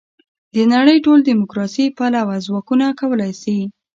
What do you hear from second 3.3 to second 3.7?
شي.